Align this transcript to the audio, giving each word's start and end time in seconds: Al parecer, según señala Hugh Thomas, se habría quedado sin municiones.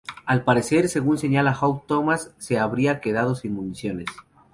Al 0.25 0.43
parecer, 0.43 0.89
según 0.89 1.19
señala 1.19 1.55
Hugh 1.61 1.83
Thomas, 1.85 2.31
se 2.39 2.57
habría 2.57 3.01
quedado 3.01 3.35
sin 3.35 3.53
municiones. 3.53 4.07